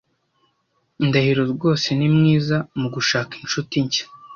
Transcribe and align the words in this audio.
Ndahiro 1.07 1.43
rwose 1.53 1.87
ni 1.97 2.07
mwiza 2.15 2.57
mugushaka 2.79 3.33
inshuti 3.41 3.75
nshya. 3.85 4.05